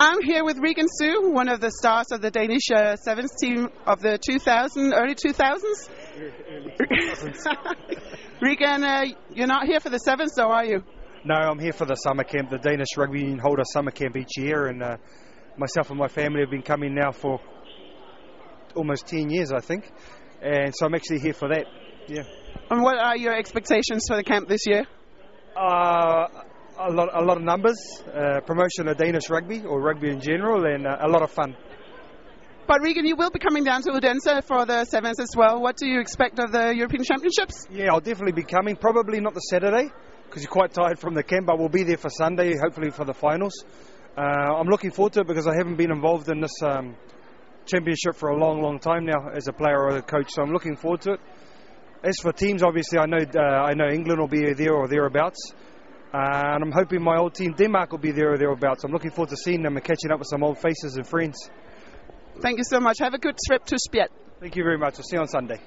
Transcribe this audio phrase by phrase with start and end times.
[0.00, 3.68] I'm here with Regan Sue, one of the stars of the Danish uh, sevens team
[3.86, 5.88] of the 2000, early 2000s.
[8.40, 10.82] Regan, uh, you're not here for the sevens, though, are you?
[11.24, 12.50] No, I'm here for the summer camp.
[12.50, 14.96] The Danish Rugby Union hold a summer camp each year, and uh,
[15.56, 17.40] myself and my family have been coming now for
[18.74, 19.90] almost 10 years, I think.
[20.40, 21.66] And so I'm actually here for that.
[22.08, 22.24] Yeah.
[22.70, 24.84] And what are your expectations for the camp this year?
[25.56, 26.26] Uh,
[26.88, 30.64] a lot, a lot of numbers, uh, promotion of Danish rugby or rugby in general,
[30.66, 31.56] and uh, a lot of fun.
[32.66, 35.60] But Regan, you will be coming down to Odense for the sevens as well.
[35.60, 37.66] What do you expect of the European Championships?
[37.70, 38.76] Yeah, I'll definitely be coming.
[38.76, 39.90] Probably not the Saturday
[40.26, 43.04] because you're quite tired from the camp, but we'll be there for Sunday, hopefully for
[43.04, 43.52] the finals.
[44.16, 46.96] Uh, I'm looking forward to it because I haven't been involved in this um,
[47.66, 50.52] championship for a long, long time now as a player or a coach, so I'm
[50.52, 51.20] looking forward to it.
[52.04, 55.52] As for teams, obviously, I know uh, I know England will be there or thereabouts.
[56.12, 58.84] Uh, and I'm hoping my old team Denmark will be there or thereabouts.
[58.84, 61.50] I'm looking forward to seeing them and catching up with some old faces and friends.
[62.40, 62.98] Thank you so much.
[62.98, 64.08] Have a good trip to Spjald.
[64.40, 64.96] Thank you very much.
[64.96, 65.58] I'll see you on Sunday.